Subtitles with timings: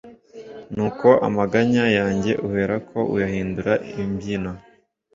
[0.73, 4.51] nuko amaganya yanjye uherako uyahindura imbyino